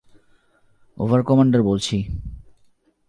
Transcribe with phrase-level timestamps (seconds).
[0.97, 1.95] Over commander বলছি।